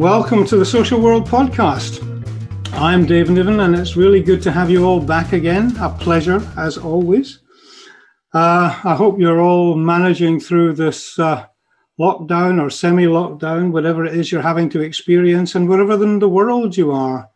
[0.00, 2.00] Welcome to the Social World Podcast.
[2.72, 5.76] I'm Dave Niven, and it's really good to have you all back again.
[5.76, 7.40] A pleasure, as always.
[8.32, 11.44] Uh, I hope you're all managing through this uh,
[12.00, 16.30] lockdown or semi lockdown, whatever it is you're having to experience, and wherever in the
[16.30, 17.28] world you are.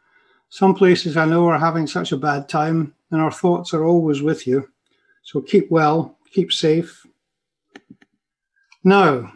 [0.48, 4.22] Some places I know are having such a bad time, and our thoughts are always
[4.22, 4.66] with you.
[5.22, 7.06] So keep well, keep safe.
[8.82, 9.34] Now,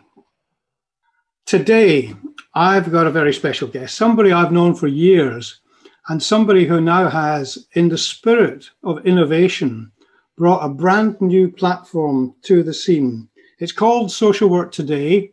[1.48, 2.14] today
[2.54, 5.62] I've got a very special guest, somebody I've known for years,
[6.08, 9.90] and somebody who now has, in the spirit of innovation,
[10.36, 13.30] brought a brand new platform to the scene.
[13.60, 15.32] It's called Social Work Today,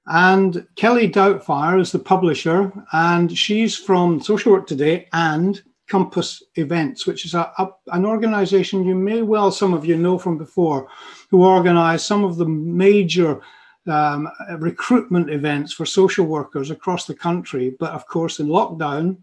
[0.05, 7.07] And Kelly Doubtfire is the publisher, and she's from Social Work Today and Compass Events,
[7.07, 10.89] which is a, a, an organization you may well, some of you know from before,
[11.29, 13.43] who organize some of the major
[13.87, 14.27] um,
[14.57, 17.77] recruitment events for social workers across the country.
[17.79, 19.19] But of course, in lockdown,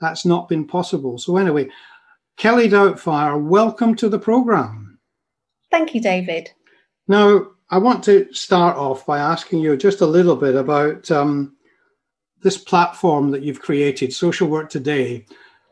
[0.00, 1.18] that's not been possible.
[1.18, 1.68] So, anyway,
[2.38, 4.98] Kelly Doubtfire, welcome to the program.
[5.70, 6.50] Thank you, David.
[7.06, 11.54] Now, I want to start off by asking you just a little bit about um,
[12.40, 15.26] this platform that you've created, Social Work Today.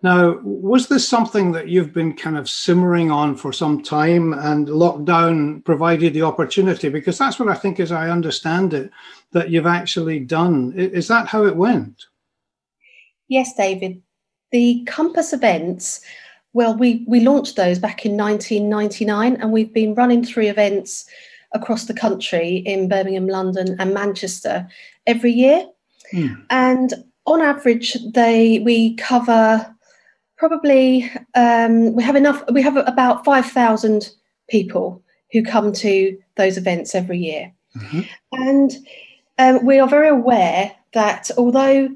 [0.06, 4.68] Now, was this something that you've been kind of simmering on for some time and
[4.68, 6.88] lockdown provided the opportunity?
[6.88, 8.92] Because that's what I think, as I understand it,
[9.32, 10.72] that you've actually done.
[10.76, 12.04] Is that how it went?
[13.26, 14.00] Yes, David.
[14.52, 16.02] The Compass events,
[16.52, 21.04] well, we, we launched those back in 1999 and we've been running three events
[21.50, 24.68] across the country in Birmingham, London, and Manchester
[25.08, 25.66] every year.
[26.12, 26.34] Hmm.
[26.48, 26.94] And
[27.26, 29.72] on average, they we cover
[30.36, 32.42] probably um, we have enough.
[32.52, 34.10] We have about five thousand
[34.48, 35.02] people
[35.32, 38.00] who come to those events every year, mm-hmm.
[38.32, 38.72] and
[39.38, 41.88] um, we are very aware that although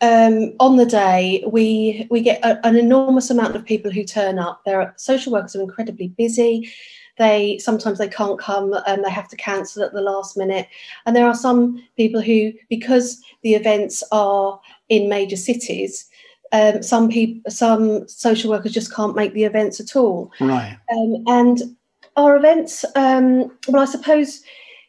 [0.00, 4.38] um, on the day we we get a, an enormous amount of people who turn
[4.38, 6.70] up, there are social workers are incredibly busy.
[7.16, 10.66] They sometimes they can't come and they have to cancel at the last minute,
[11.06, 16.08] and there are some people who because the events are in major cities
[16.54, 20.30] um, some people, some social workers just can't make the events at all.
[20.40, 20.78] Right.
[20.92, 21.76] Um, and
[22.16, 24.42] our events, um, well, I suppose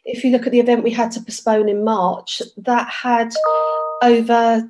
[0.05, 3.33] if you look at the event we had to postpone in March, that had
[4.03, 4.69] over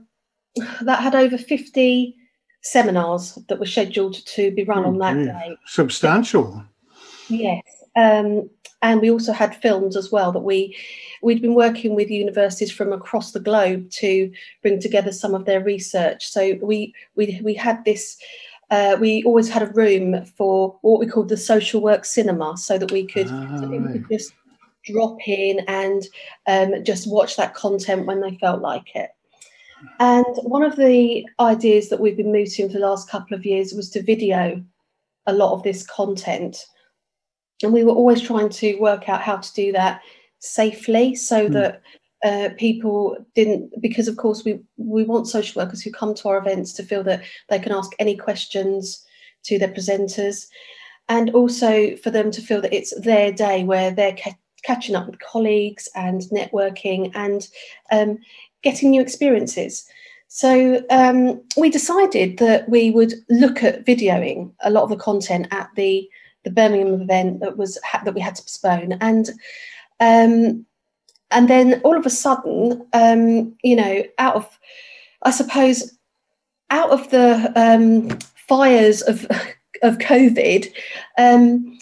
[0.81, 2.15] that had over fifty
[2.61, 5.57] seminars that were scheduled to be run oh, on that day.
[5.65, 6.63] Substantial.
[7.27, 7.61] Yes.
[7.97, 8.49] Um,
[8.85, 10.77] and we also had films as well that we
[11.23, 14.31] we'd been working with universities from across the globe to
[14.61, 16.27] bring together some of their research.
[16.27, 18.17] So we we we had this.
[18.71, 22.79] Uh, we always had a room for what we called the social work cinema, so
[22.79, 24.33] that we could, oh, so we could just
[24.83, 26.03] drop in and
[26.47, 29.11] um, just watch that content when they felt like it.
[29.99, 33.73] And one of the ideas that we've been mooting for the last couple of years
[33.73, 34.63] was to video
[35.27, 36.65] a lot of this content
[37.65, 40.01] and we were always trying to work out how to do that
[40.39, 41.53] safely so mm.
[41.53, 41.81] that
[42.23, 46.37] uh, people didn't because of course we we want social workers who come to our
[46.37, 49.03] events to feel that they can ask any questions
[49.43, 50.45] to their presenters
[51.09, 55.07] and also for them to feel that it's their day where they're ca- catching up
[55.07, 57.47] with colleagues and networking and
[57.91, 58.17] um,
[58.63, 59.85] getting new experiences
[60.27, 65.47] so um, we decided that we would look at videoing a lot of the content
[65.51, 66.07] at the
[66.45, 69.29] the Birmingham event that was that we had to postpone, and
[69.99, 70.65] um,
[71.31, 74.59] and then all of a sudden, um, you know, out of
[75.23, 75.97] I suppose
[76.69, 78.17] out of the um,
[78.47, 79.25] fires of
[79.83, 80.71] of COVID,
[81.17, 81.77] um,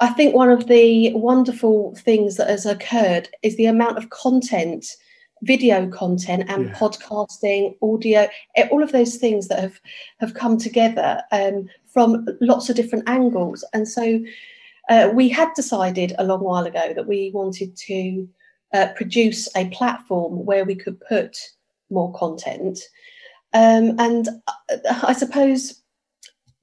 [0.00, 4.96] I think one of the wonderful things that has occurred is the amount of content
[5.42, 6.74] video content and yeah.
[6.74, 8.28] podcasting, audio,
[8.70, 9.80] all of those things that have
[10.18, 11.68] have come together um,
[11.98, 13.64] from lots of different angles.
[13.72, 14.20] And so
[14.88, 18.28] uh, we had decided a long while ago that we wanted to
[18.72, 21.36] uh, produce a platform where we could put
[21.90, 22.78] more content.
[23.52, 25.82] Um, and uh, I suppose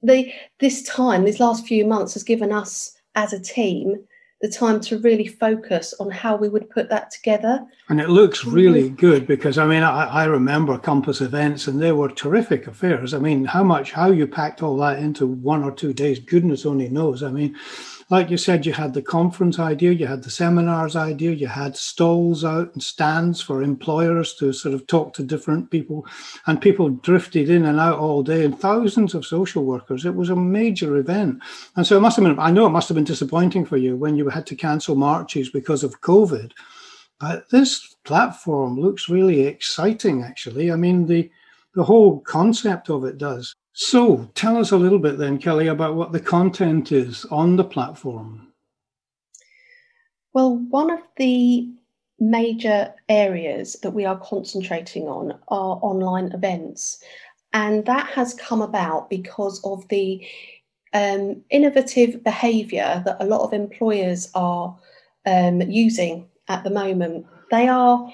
[0.02, 4.06] the this time, these last few months, has given us as a team
[4.42, 7.64] the time to really focus on how we would put that together.
[7.88, 8.54] And it looks mm-hmm.
[8.54, 13.14] really good because I mean, I, I, remember Compass events and they were terrific affairs.
[13.14, 16.66] I mean, how much, how you packed all that into one or two days, goodness
[16.66, 17.22] only knows.
[17.22, 17.56] I mean,
[18.08, 21.76] like you said, you had the conference idea, you had the seminars idea, you had
[21.76, 26.06] stalls out and stands for employers to sort of talk to different people,
[26.46, 30.04] and people drifted in and out all day, and thousands of social workers.
[30.04, 31.42] It was a major event,
[31.74, 32.38] and so it must have been.
[32.38, 35.50] I know it must have been disappointing for you when you had to cancel marches
[35.50, 36.52] because of COVID.
[37.18, 40.70] But this platform looks really exciting, actually.
[40.70, 41.30] I mean, the
[41.74, 43.54] the whole concept of it does.
[43.74, 47.64] So tell us a little bit then, Kelly, about what the content is on the
[47.64, 48.48] platform.
[50.32, 51.70] Well, one of the
[52.18, 57.02] major areas that we are concentrating on are online events.
[57.52, 60.26] And that has come about because of the
[60.92, 64.76] um, innovative behaviour that a lot of employers are
[65.26, 67.26] um, using at the moment.
[67.50, 68.10] They are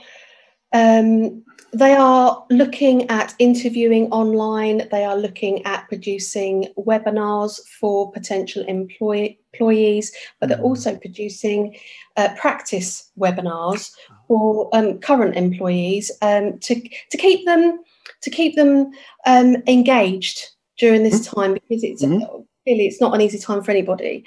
[0.73, 4.89] um, they are looking at interviewing online.
[4.91, 10.65] They are looking at producing webinars for potential employ- employees, but they're mm.
[10.65, 11.77] also producing
[12.17, 13.91] uh, practice webinars
[14.29, 16.75] for um, current employees um, to
[17.11, 17.81] to keep them
[18.21, 18.91] to keep them
[19.27, 21.35] um, engaged during this mm.
[21.35, 22.43] time because it's mm-hmm.
[22.67, 24.25] Really it's not an easy time for anybody.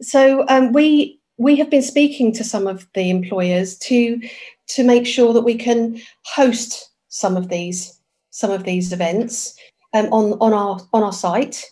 [0.00, 4.20] So um, we we have been speaking to some of the employers to
[4.68, 7.98] to make sure that we can host some of these
[8.30, 9.58] some of these events
[9.92, 11.64] um, on on our on our site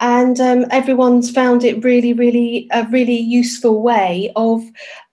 [0.00, 4.62] and um, everyone's found it really really a really useful way of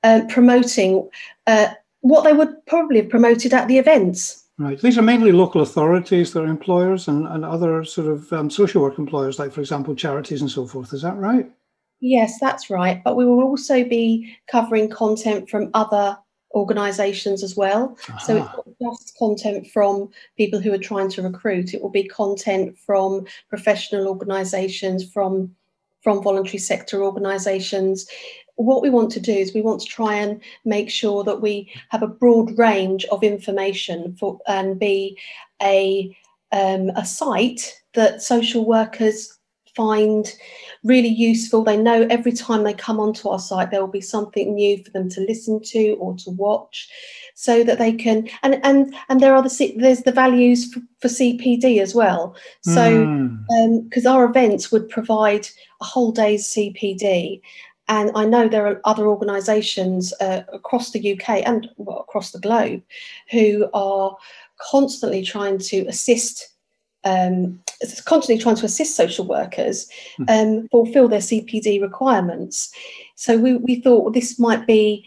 [0.03, 1.09] uh, promoting
[1.47, 1.67] uh,
[2.01, 4.79] what they would probably have promoted at the events Right.
[4.79, 8.97] These are mainly local authorities their employers and, and other sort of um, social work
[8.97, 10.93] employers, like, for example, charities and so forth.
[10.93, 11.49] Is that right?
[11.99, 13.03] Yes, that's right.
[13.03, 16.17] But we will also be covering content from other
[16.53, 17.97] organisations as well.
[18.07, 18.17] Uh-huh.
[18.19, 21.73] So it's not just content from people who are trying to recruit.
[21.73, 25.53] It will be content from professional organisations, from
[26.01, 28.07] from voluntary sector organisations.
[28.55, 31.71] What we want to do is we want to try and make sure that we
[31.89, 35.17] have a broad range of information for and be
[35.61, 36.15] a
[36.51, 39.37] um, a site that social workers
[39.75, 40.33] find
[40.83, 41.63] really useful.
[41.63, 44.89] They know every time they come onto our site, there will be something new for
[44.91, 46.89] them to listen to or to watch,
[47.35, 48.29] so that they can.
[48.41, 52.35] And and and there are the there's the values for, for CPD as well.
[52.61, 53.01] So
[53.83, 54.07] because mm.
[54.07, 55.47] um, our events would provide
[55.81, 57.41] a whole day's CPD.
[57.87, 62.39] And I know there are other organisations uh, across the UK and well, across the
[62.39, 62.81] globe
[63.31, 64.15] who are
[64.57, 66.55] constantly trying to assist
[67.03, 67.61] um,
[68.05, 69.87] constantly trying to assist social workers
[70.17, 70.23] hmm.
[70.27, 72.71] um, fulfill their CPD requirements.
[73.15, 75.05] So we, we thought well, this might be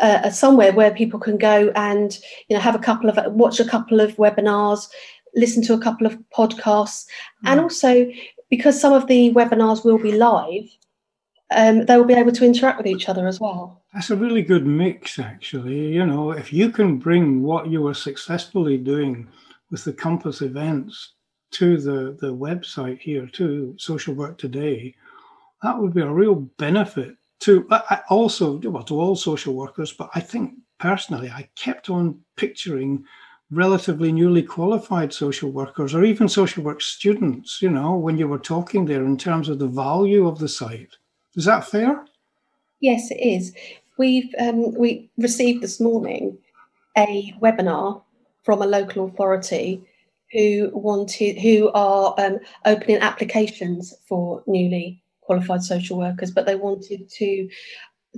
[0.00, 2.18] uh, somewhere where people can go and
[2.48, 4.88] you know have a couple of watch a couple of webinars,
[5.34, 7.06] listen to a couple of podcasts,
[7.42, 7.46] mm.
[7.46, 8.06] and also
[8.50, 10.68] because some of the webinars will be live.
[11.50, 13.82] Um, they will be able to interact with each other as well.
[13.92, 15.92] That's a really good mix, actually.
[15.92, 19.28] You know, if you can bring what you were successfully doing
[19.70, 21.14] with the Compass events
[21.52, 24.94] to the, the website here, to Social Work Today,
[25.62, 27.68] that would be a real benefit to
[28.08, 29.92] also well, to all social workers.
[29.92, 33.04] But I think personally, I kept on picturing
[33.50, 38.38] relatively newly qualified social workers or even social work students, you know, when you were
[38.38, 40.96] talking there in terms of the value of the site.
[41.36, 42.04] Is that fair?
[42.80, 43.52] Yes, it is.
[43.98, 46.38] We've um, we received this morning
[46.96, 48.02] a webinar
[48.42, 49.82] from a local authority
[50.32, 57.08] who wanted who are um, opening applications for newly qualified social workers, but they wanted
[57.08, 57.48] to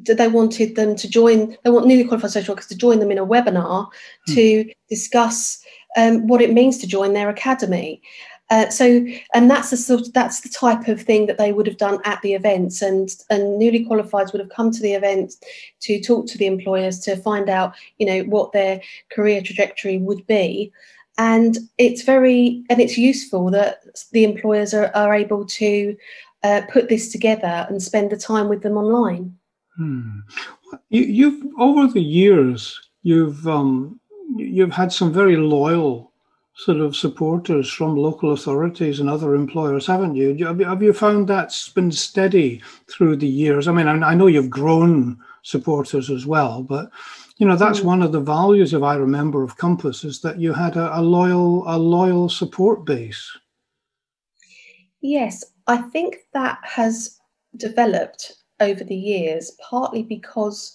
[0.04, 3.18] they wanted them to join they want newly qualified social workers to join them in
[3.18, 3.86] a webinar
[4.26, 4.34] hmm.
[4.34, 5.62] to discuss
[5.96, 8.02] um, what it means to join their academy.
[8.48, 11.66] Uh, so, and that's the sort, of, that's the type of thing that they would
[11.66, 15.34] have done at the events, and and newly qualified would have come to the event
[15.80, 20.24] to talk to the employers to find out, you know, what their career trajectory would
[20.28, 20.72] be,
[21.18, 25.96] and it's very and it's useful that the employers are, are able to
[26.44, 29.36] uh, put this together and spend the time with them online.
[29.76, 30.20] Hmm.
[30.88, 34.00] You, have over the years you've um,
[34.36, 36.12] you've had some very loyal
[36.56, 40.34] sort of supporters from local authorities and other employers, haven't you?
[40.64, 43.68] Have you found that's been steady through the years?
[43.68, 46.90] I mean, I know you've grown supporters as well, but
[47.36, 47.84] you know that's mm.
[47.84, 51.02] one of the values of I remember of Compass is that you had a, a
[51.02, 53.38] loyal a loyal support base.
[55.02, 57.20] Yes, I think that has
[57.58, 60.74] developed over the years, partly because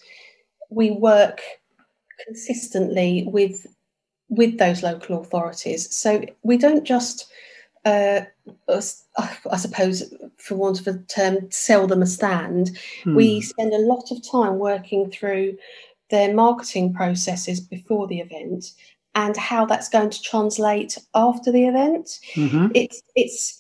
[0.70, 1.42] we work
[2.26, 3.66] consistently with
[4.32, 5.94] with those local authorities.
[5.96, 7.32] So we don't just
[7.86, 8.22] uh,
[8.68, 12.78] I suppose, for want of a term, sell them a stand.
[13.04, 13.16] Hmm.
[13.16, 15.58] We spend a lot of time working through
[16.10, 18.74] their marketing processes before the event
[19.16, 22.20] and how that's going to translate after the event.
[22.36, 22.68] Mm-hmm.
[22.76, 23.60] It's it's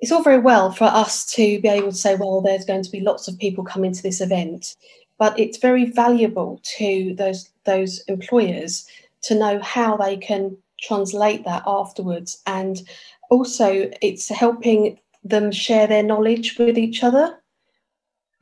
[0.00, 2.90] it's all very well for us to be able to say, well, there's going to
[2.90, 4.76] be lots of people coming to this event,
[5.18, 8.86] but it's very valuable to those those employers
[9.22, 12.82] to know how they can translate that afterwards and
[13.30, 17.38] also it's helping them share their knowledge with each other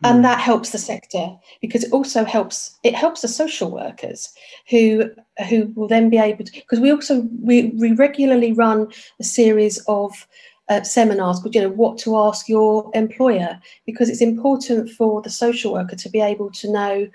[0.04, 0.22] and hmm.
[0.22, 4.32] that helps the sector because it also helps it helps the social workers
[4.68, 5.10] who
[5.48, 8.88] who will then be able to because we also we, we regularly run
[9.20, 10.26] a series of
[10.68, 15.30] uh, seminars called you know what to ask your employer because it's important for the
[15.30, 17.08] social worker to be able to know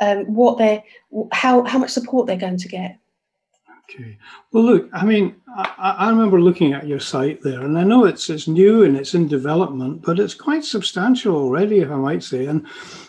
[0.00, 0.82] um, what they're
[1.32, 2.98] how how much support they're going to get
[3.90, 4.18] Okay.
[4.52, 8.04] Well, look, I mean, I, I, remember looking at your site there, and I know
[8.04, 12.22] it's it's new and it's in development, but it's quite substantial already, if I might
[12.22, 12.46] say.
[12.46, 12.66] And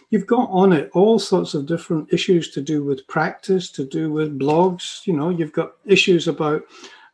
[0.10, 4.12] you've got on it all sorts of different issues to do with practice, to do
[4.12, 5.06] with blogs.
[5.06, 6.64] You know, you've got issues about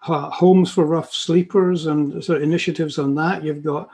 [0.07, 3.43] uh, homes for rough sleepers and sort of initiatives on that.
[3.43, 3.89] You've got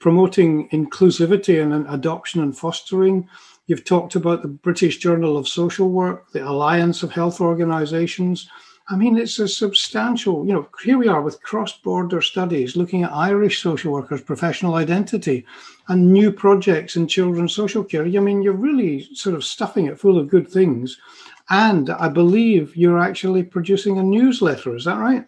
[0.00, 3.28] promoting inclusivity and adoption and fostering.
[3.66, 8.48] You've talked about the British Journal of Social Work, the Alliance of Health Organisations
[8.88, 13.02] I mean, it's a substantial, you know, here we are with cross border studies looking
[13.02, 15.46] at Irish social workers' professional identity
[15.88, 18.04] and new projects in children's social care.
[18.04, 20.98] I mean, you're really sort of stuffing it full of good things.
[21.48, 24.76] And I believe you're actually producing a newsletter.
[24.76, 25.24] Is that right?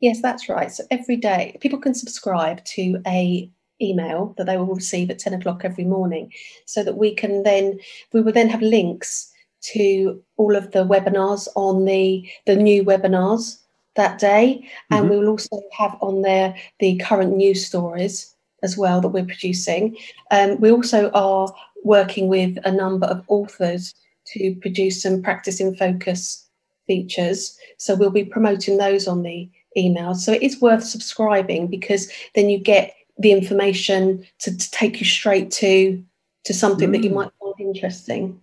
[0.00, 0.72] Yes, that's right.
[0.72, 3.48] So every day, people can subscribe to a
[3.80, 6.32] email that they will receive at 10 o'clock every morning
[6.64, 7.78] so that we can then
[8.12, 13.58] we will then have links to all of the webinars on the the new webinars
[13.96, 14.66] that day.
[14.90, 15.10] And mm-hmm.
[15.10, 19.96] we will also have on there the current news stories as well that we're producing.
[20.30, 23.94] Um, we also are working with a number of authors
[24.28, 26.46] to produce some practice in focus
[26.86, 27.58] features.
[27.78, 32.50] So we'll be promoting those on the email so it is worth subscribing because then
[32.50, 36.02] you get the information to, to take you straight to
[36.44, 36.92] to something mm.
[36.92, 37.14] that you mm.
[37.14, 38.40] might find interesting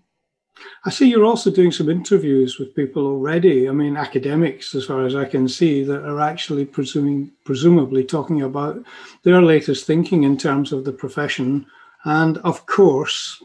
[0.86, 3.68] I see you're also doing some interviews with people already.
[3.68, 8.42] I mean, academics, as far as I can see, that are actually presuming, presumably talking
[8.42, 8.84] about
[9.24, 11.66] their latest thinking in terms of the profession.
[12.06, 13.44] And of course,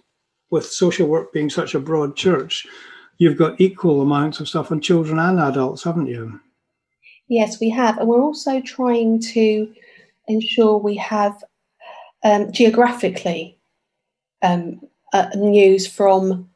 [0.51, 2.67] with social work being such a broad church,
[3.19, 6.41] you've got equal amounts of stuff on children and adults, haven't you?
[7.29, 7.99] Yes, we have.
[7.99, 9.73] And we're also trying to
[10.29, 11.43] ensure we have
[12.25, 13.59] um, geographically
[14.43, 14.81] um,
[15.13, 16.49] uh, news from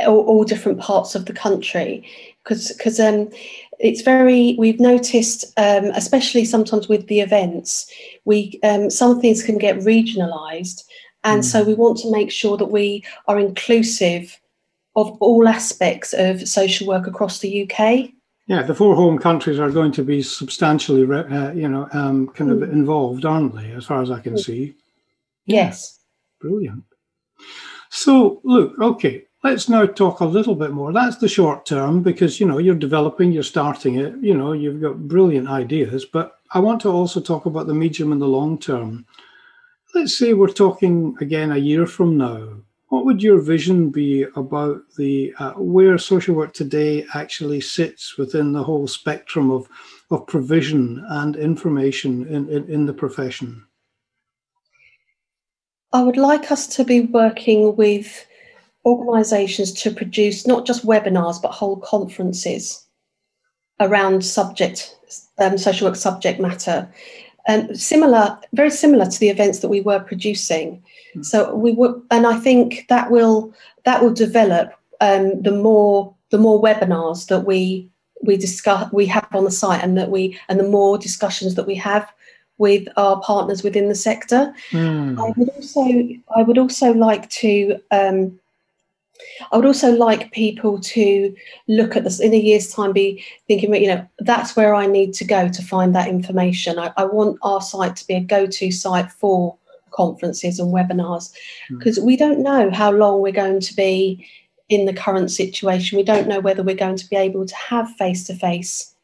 [0.00, 2.06] all, all different parts of the country
[2.42, 3.28] because because um,
[3.78, 7.90] it's very we've noticed um, especially sometimes with the events
[8.24, 10.84] we um, some things can get regionalized
[11.24, 11.44] and mm.
[11.44, 14.40] so we want to make sure that we are inclusive
[14.96, 18.10] of all aspects of social work across the UK.
[18.50, 22.50] Yeah, the four home countries are going to be substantially, uh, you know, um, kind
[22.50, 23.70] of involved, aren't they?
[23.70, 24.40] As far as I can mm.
[24.40, 24.74] see.
[25.46, 25.64] Yeah.
[25.66, 26.00] Yes.
[26.40, 26.84] Brilliant.
[27.90, 30.92] So, look, okay, Let's now talk a little bit more.
[30.92, 34.82] That's the short term because you know you're developing, you're starting it, you know, you've
[34.82, 38.58] got brilliant ideas, but I want to also talk about the medium and the long
[38.58, 39.06] term.
[39.94, 42.48] Let's say we're talking again a year from now.
[42.90, 48.52] What would your vision be about the uh, where social work today actually sits within
[48.52, 49.68] the whole spectrum of
[50.10, 53.64] of provision and information in, in, in the profession?
[55.92, 58.26] I would like us to be working with
[58.84, 62.86] organisations to produce not just webinars but whole conferences
[63.78, 64.96] around subject
[65.38, 66.92] um, social work subject matter
[67.46, 70.82] and similar very similar to the events that we were producing
[71.14, 71.24] mm.
[71.24, 73.52] so we were and i think that will
[73.84, 77.88] that will develop um, the more the more webinars that we
[78.22, 81.66] we discuss we have on the site and that we and the more discussions that
[81.66, 82.10] we have
[82.58, 85.18] with our partners within the sector mm.
[85.18, 88.38] i would also i would also like to um,
[89.52, 91.34] I would also like people to
[91.68, 95.14] look at this in a year's time, be thinking, you know, that's where I need
[95.14, 96.78] to go to find that information.
[96.78, 99.56] I, I want our site to be a go to site for
[99.90, 101.32] conferences and webinars
[101.68, 102.02] because hmm.
[102.02, 102.06] mm.
[102.06, 104.26] we don't know how long we're going to be
[104.68, 105.98] in the current situation.
[105.98, 108.94] We don't know whether we're going to be able to have face to face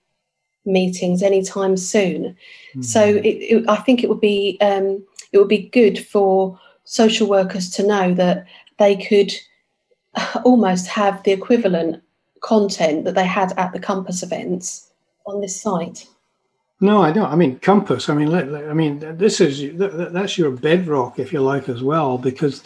[0.64, 2.37] meetings anytime soon.
[2.75, 2.85] Mm.
[2.85, 7.28] So it, it, I think it would be um, it would be good for social
[7.28, 8.46] workers to know that
[8.78, 9.32] they could
[10.44, 12.02] almost have the equivalent
[12.40, 14.90] content that they had at the Compass events
[15.26, 16.06] on this site.
[16.80, 17.32] No, I don't.
[17.32, 18.08] I mean, Compass.
[18.11, 22.62] I mean, I mean, this is that's your bedrock, if you like, as well, because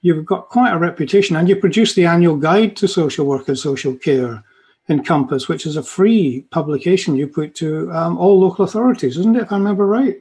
[0.00, 3.58] you've got quite a reputation, and you produce the annual guide to social work and
[3.58, 4.42] social care
[4.88, 9.36] in Compass, which is a free publication you put to um, all local authorities, isn't
[9.36, 9.42] it?
[9.42, 10.20] If I remember right.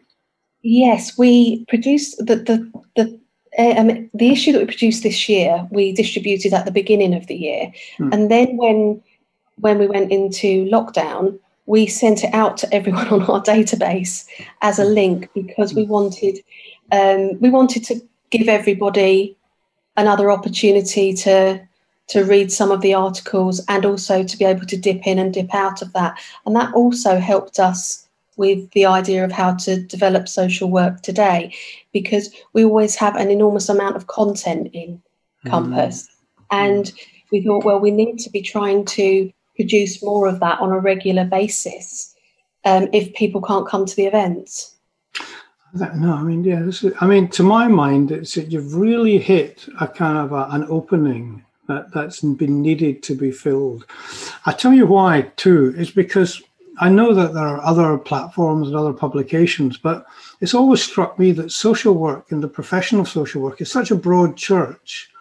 [0.62, 3.21] Yes, we produced the the the.
[3.58, 7.36] Um, the issue that we produced this year, we distributed at the beginning of the
[7.36, 8.10] year, hmm.
[8.14, 9.02] and then when
[9.58, 14.26] when we went into lockdown, we sent it out to everyone on our database
[14.62, 16.40] as a link because we wanted
[16.92, 19.38] um, we wanted to give everybody
[19.98, 21.62] another opportunity to
[22.08, 25.34] to read some of the articles and also to be able to dip in and
[25.34, 26.20] dip out of that.
[26.46, 28.06] And that also helped us
[28.38, 31.54] with the idea of how to develop social work today
[31.92, 35.02] because we always have an enormous amount of content in
[35.46, 36.08] Compass.
[36.08, 36.10] Mm.
[36.52, 36.92] And
[37.32, 40.80] we thought, well, we need to be trying to produce more of that on a
[40.80, 42.16] regular basis
[42.66, 44.76] um, if people can't come to the events.
[45.74, 49.18] No, I mean, yeah, this is, I mean, to my mind, it's that you've really
[49.18, 53.86] hit a kind of a, an opening that, that's been needed to be filled.
[54.46, 56.42] I tell you why, too, is because
[56.82, 60.06] I know that there are other platforms and other publications, but
[60.42, 63.92] it's always struck me that social work and the profession of social work is such
[63.92, 65.12] a broad church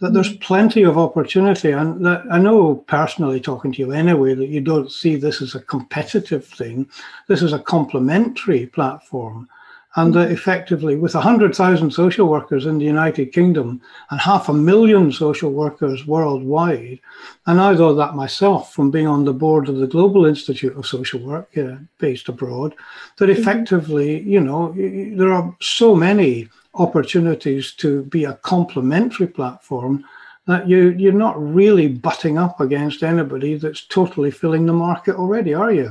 [0.00, 0.40] that there's mm.
[0.40, 1.72] plenty of opportunity.
[1.72, 5.54] And that I know personally, talking to you anyway, that you don't see this as
[5.54, 6.88] a competitive thing.
[7.28, 9.48] This is a complementary platform.
[9.96, 13.80] And uh, effectively, with 100,000 social workers in the United Kingdom
[14.10, 17.00] and half a million social workers worldwide,
[17.46, 20.86] and I know that myself from being on the board of the Global Institute of
[20.86, 22.74] Social Work uh, based abroad,
[23.16, 23.40] that mm-hmm.
[23.40, 30.04] effectively, you know, there are so many opportunities to be a complementary platform
[30.46, 35.52] that you, you're not really butting up against anybody that's totally filling the market already,
[35.52, 35.90] are you?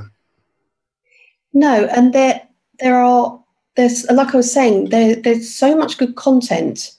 [1.53, 2.41] No, and there
[2.79, 3.43] there are
[3.79, 6.95] there's like I was saying, there, there's so much good content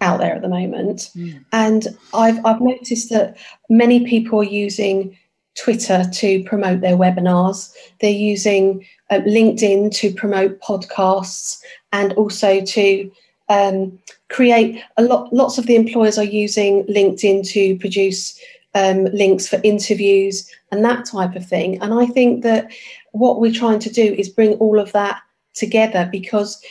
[0.00, 1.44] out there at the moment, mm.
[1.52, 3.36] and I've I've noticed that
[3.68, 5.18] many people are using
[5.58, 7.74] Twitter to promote their webinars.
[8.00, 11.60] They're using uh, LinkedIn to promote podcasts,
[11.92, 13.10] and also to
[13.48, 15.32] um, create a lot.
[15.32, 18.40] Lots of the employers are using LinkedIn to produce
[18.76, 21.82] um, links for interviews and that type of thing.
[21.82, 22.70] And I think that
[23.10, 25.20] what we're trying to do is bring all of that
[25.56, 26.62] together because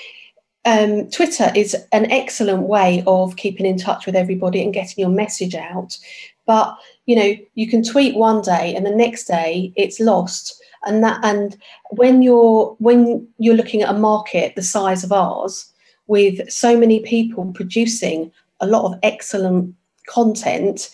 [0.65, 5.09] um, Twitter is an excellent way of keeping in touch with everybody and getting your
[5.09, 5.97] message out.
[6.45, 10.61] But you know, you can tweet one day and the next day it's lost.
[10.87, 11.57] And that and
[11.91, 15.71] when you're when you're looking at a market the size of ours,
[16.07, 19.75] with so many people producing a lot of excellent
[20.07, 20.89] content,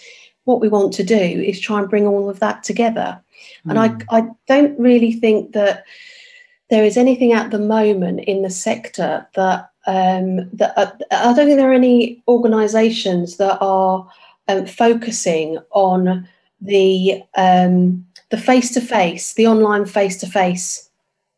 [0.45, 3.21] what we want to do is try and bring all of that together.
[3.65, 3.69] Mm.
[3.69, 4.01] And I, hmm.
[4.10, 5.84] I don't really think that
[6.72, 11.46] there is anything at the moment in the sector that um, that uh, I don't
[11.46, 14.08] think there are any organisations that are
[14.48, 16.28] um, focusing on
[16.62, 20.90] the um, the face to face, the online face to face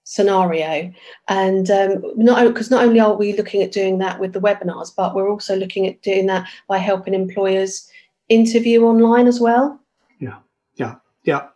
[0.03, 0.93] scenario,
[1.27, 4.95] and um, not because not only are we looking at doing that with the webinars,
[4.95, 7.89] but we're also looking at doing that by helping employers
[8.29, 9.79] interview online as well.
[10.19, 10.37] Yeah,
[10.75, 11.47] yeah, yeah.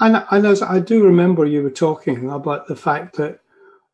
[0.00, 3.40] And, and as I do remember you were talking about the fact that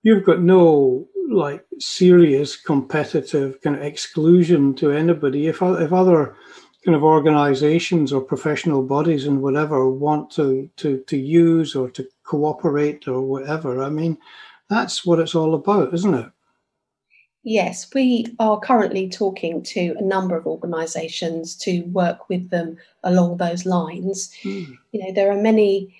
[0.03, 5.47] you've got no like serious competitive kind of exclusion to anybody.
[5.47, 6.37] If, if other
[6.85, 12.07] kind of organizations or professional bodies and whatever want to, to, to use or to
[12.25, 14.19] cooperate or whatever, I mean,
[14.69, 16.27] that's what it's all about, isn't it?
[17.42, 23.38] Yes, we are currently talking to a number of organisations to work with them along
[23.38, 24.31] those lines.
[24.42, 24.76] Mm.
[24.92, 25.94] You know, there are many.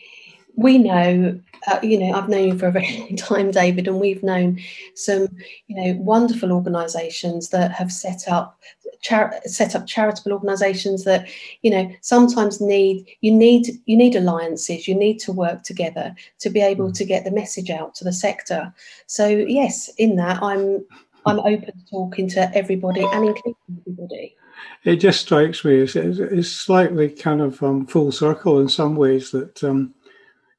[0.57, 4.01] We know, uh, you know, I've known you for a very long time, David, and
[4.01, 4.59] we've known
[4.95, 5.29] some,
[5.69, 8.61] you know, wonderful organisations that have set up
[9.01, 11.29] char- set up charitable organisations that
[11.63, 16.51] you know sometimes need you need you need alliances you need to work together to
[16.51, 16.93] be able hmm.
[16.93, 18.73] to get the message out to the sector
[19.07, 20.85] so yes in that i'm
[21.27, 24.37] I'm open to talking to everybody and including everybody.
[24.85, 29.31] It just strikes me as it's slightly kind of um, full circle in some ways
[29.31, 29.95] that um,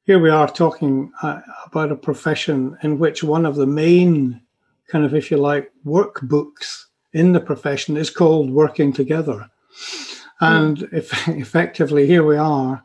[0.04, 4.40] here we are talking uh, about a profession in which one of the main
[4.88, 9.48] kind of, if you like, workbooks in the profession is called Working Together.
[10.40, 12.84] And if, effectively, here we are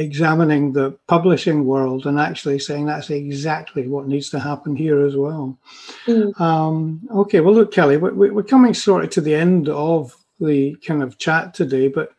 [0.00, 5.14] examining the publishing world and actually saying that's exactly what needs to happen here as
[5.16, 5.58] well.
[6.06, 6.40] Mm.
[6.40, 10.74] Um, okay, well, look, Kelly, we're, we're coming sort of to the end of the
[10.86, 12.12] kind of chat today, but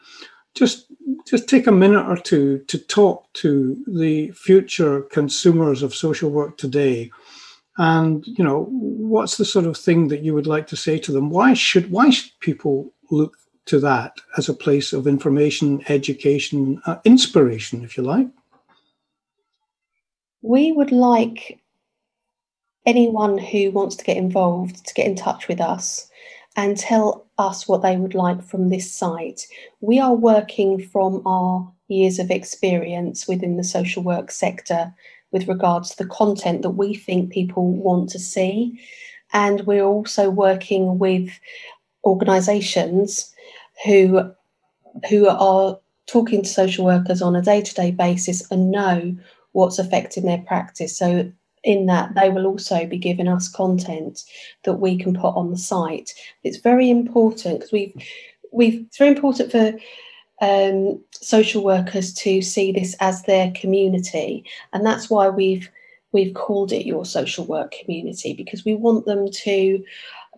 [0.53, 0.87] just
[1.25, 6.57] just take a minute or two to talk to the future consumers of social work
[6.57, 7.09] today
[7.77, 11.11] and you know what's the sort of thing that you would like to say to
[11.11, 16.81] them why should why should people look to that as a place of information education
[16.85, 18.27] uh, inspiration if you like
[20.41, 21.59] we would like
[22.85, 26.09] anyone who wants to get involved to get in touch with us
[26.55, 29.47] and tell us what they would like from this site.
[29.79, 34.93] We are working from our years of experience within the social work sector
[35.31, 38.81] with regards to the content that we think people want to see.
[39.33, 41.29] And we're also working with
[42.03, 43.30] organisations
[43.85, 44.31] who
[45.09, 49.15] who are talking to social workers on a day-to-day basis and know
[49.53, 50.97] what's affecting their practice.
[50.97, 51.31] So
[51.63, 54.23] in that they will also be giving us content
[54.63, 56.11] that we can put on the site.
[56.43, 57.93] It's very important because we've
[58.51, 59.73] we've it's very important for
[60.41, 65.69] um, social workers to see this as their community, and that's why we've
[66.13, 69.83] we've called it your social work community because we want them to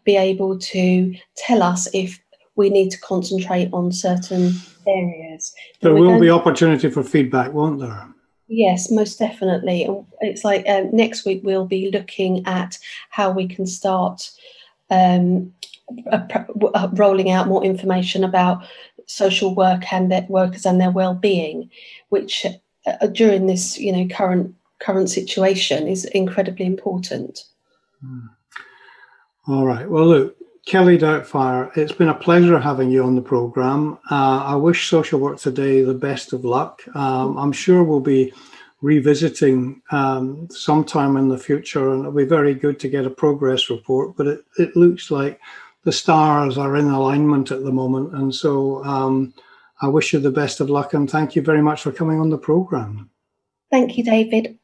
[0.04, 2.20] be able to tell us if
[2.56, 4.54] we need to concentrate on certain
[4.88, 5.54] areas.
[5.82, 8.08] There will be opportunity for feedback, won't there?
[8.48, 9.90] Yes, most definitely.
[10.22, 12.78] It's like um, next week we'll be looking at
[13.10, 14.30] how we can start
[14.90, 15.54] um,
[16.94, 18.64] rolling out more information about
[19.06, 21.70] social work and their workers and their well-being,
[22.10, 22.46] which
[22.86, 27.46] uh, during this you know current current situation is incredibly important.
[28.06, 28.30] Mm.
[29.48, 29.90] All right.
[29.90, 33.98] Well, look, Kelly Doubtfire, it's been a pleasure having you on the program.
[34.10, 36.82] Uh, I wish Social Work Today the best of luck.
[36.96, 38.34] Um, I'm sure we'll be
[38.82, 43.70] revisiting um, sometime in the future, and it'll be very good to get a progress
[43.70, 44.16] report.
[44.16, 45.40] But it, it looks like
[45.84, 48.14] the stars are in alignment at the moment.
[48.14, 49.34] And so um,
[49.82, 52.30] I wish you the best of luck and thank you very much for coming on
[52.30, 53.10] the program.
[53.70, 54.58] Thank you, David.